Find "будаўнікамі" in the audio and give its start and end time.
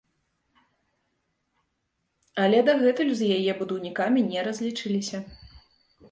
3.59-4.23